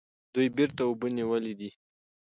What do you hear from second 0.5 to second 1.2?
بیرته اوبه